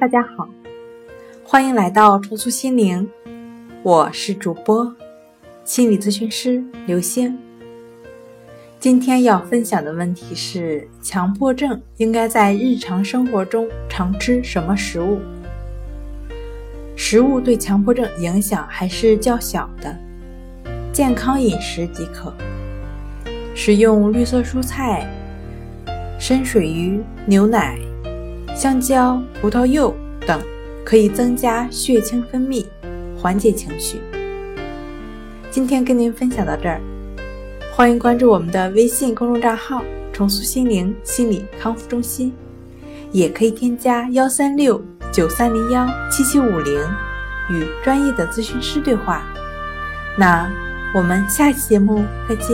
[0.00, 0.48] 大家好，
[1.42, 3.10] 欢迎来到重塑心灵，
[3.82, 4.94] 我是主播
[5.64, 7.36] 心理咨询师刘星。
[8.78, 15.18] 今天要分享的问题是：强迫症应该在日常生活中常吃什么食物？
[16.94, 19.98] 食物对强迫症影响还是较小的，
[20.92, 22.32] 健康饮食即可。
[23.52, 25.10] 食用绿色蔬菜、
[26.20, 27.76] 深水鱼、牛奶。
[28.58, 29.94] 香蕉、葡萄柚
[30.26, 30.42] 等
[30.84, 32.66] 可以增加血清分泌，
[33.16, 34.00] 缓解情绪。
[35.48, 36.80] 今天跟您分享到这儿，
[37.72, 42.34] 欢迎关注我们的微信公众账号“重塑心灵心理康复中心”，
[43.12, 46.82] 也可以添加幺三六九三零幺七七五零
[47.50, 49.22] 与专业的咨询师对话。
[50.18, 50.50] 那
[50.96, 52.48] 我们下期节目再见。